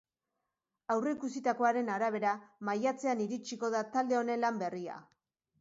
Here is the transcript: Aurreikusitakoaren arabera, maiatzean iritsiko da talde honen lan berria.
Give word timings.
Aurreikusitakoaren 0.93 1.91
arabera, 1.97 2.33
maiatzean 2.71 3.23
iritsiko 3.27 3.73
da 3.77 3.85
talde 3.97 4.21
honen 4.25 4.47
lan 4.49 4.63
berria. 4.65 5.01